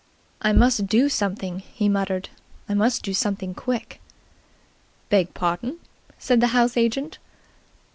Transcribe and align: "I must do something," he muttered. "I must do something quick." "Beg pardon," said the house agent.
"I 0.41 0.51
must 0.51 0.87
do 0.87 1.09
something," 1.09 1.59
he 1.59 1.87
muttered. 1.87 2.29
"I 2.67 2.73
must 2.73 3.03
do 3.03 3.13
something 3.13 3.53
quick." 3.53 4.01
"Beg 5.11 5.35
pardon," 5.35 5.77
said 6.17 6.41
the 6.41 6.47
house 6.57 6.75
agent. 6.75 7.19